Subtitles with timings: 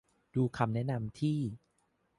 [0.35, 1.39] ดูคำแนะนำที่